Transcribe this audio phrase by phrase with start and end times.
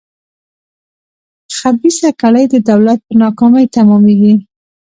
[1.57, 4.33] خبیثه کړۍ د دولت په ناکامۍ تمامېږي.